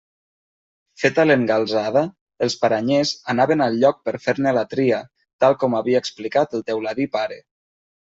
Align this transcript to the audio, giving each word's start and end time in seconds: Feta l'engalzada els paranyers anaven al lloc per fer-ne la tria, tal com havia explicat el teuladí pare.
Feta 1.01 1.25
l'engalzada 1.27 2.03
els 2.47 2.57
paranyers 2.65 3.13
anaven 3.35 3.63
al 3.67 3.79
lloc 3.85 4.03
per 4.09 4.17
fer-ne 4.27 4.57
la 4.61 4.67
tria, 4.75 5.05
tal 5.45 5.61
com 5.63 5.81
havia 5.85 6.05
explicat 6.05 6.61
el 6.61 6.69
teuladí 6.73 7.11
pare. 7.21 7.43